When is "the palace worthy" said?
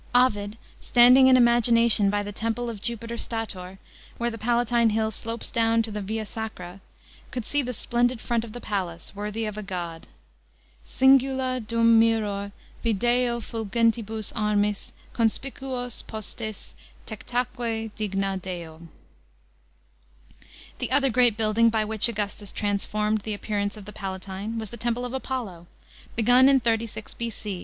8.53-9.45